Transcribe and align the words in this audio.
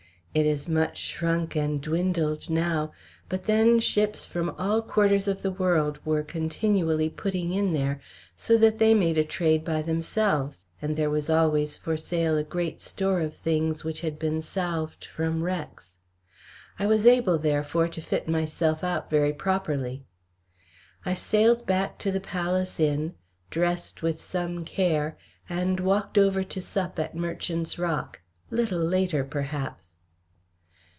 It 0.33 0.45
is 0.45 0.69
much 0.69 0.97
shrunk 0.97 1.57
and 1.57 1.81
dwindled 1.81 2.49
now, 2.49 2.93
but 3.27 3.47
then 3.47 3.81
ships 3.81 4.25
from 4.25 4.51
all 4.51 4.81
quarters 4.81 5.27
of 5.27 5.41
the 5.41 5.51
world 5.51 5.99
were 6.05 6.23
continually 6.23 7.09
putting 7.09 7.51
in 7.51 7.73
there, 7.73 7.99
so 8.37 8.57
that 8.59 8.79
they 8.79 8.93
made 8.93 9.17
a 9.17 9.25
trade 9.25 9.65
by 9.65 9.81
themselves, 9.81 10.63
and 10.81 10.95
there 10.95 11.09
was 11.09 11.29
always 11.29 11.75
for 11.75 11.97
sale 11.97 12.37
a 12.37 12.45
great 12.45 12.79
store 12.79 13.19
of 13.19 13.35
things 13.35 13.83
which 13.83 13.99
had 13.99 14.17
been 14.17 14.41
salved 14.41 15.03
from 15.03 15.43
wrecks. 15.43 15.97
I 16.79 16.85
was 16.87 17.05
able, 17.05 17.37
therefore, 17.37 17.89
to 17.89 17.99
fit 17.99 18.29
myself 18.29 18.85
out 18.85 19.09
very 19.09 19.33
properly. 19.33 20.05
I 21.05 21.13
sailed 21.13 21.65
back 21.65 21.97
to 21.99 22.09
the 22.09 22.21
Palace 22.21 22.79
Inn, 22.79 23.15
dressed 23.49 24.01
with 24.01 24.21
some 24.23 24.63
care, 24.63 25.17
and 25.49 25.81
walked 25.81 26.17
over 26.17 26.41
to 26.41 26.61
sup 26.61 26.97
at 26.99 27.15
Merchant's 27.17 27.77
Rock 27.77 28.21
little 28.49 28.79
later 28.79 29.25
perhaps. 29.25 29.97